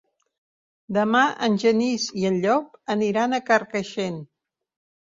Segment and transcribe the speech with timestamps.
[0.97, 4.23] Demà en Genís i en Llop aniran a Carcaixent.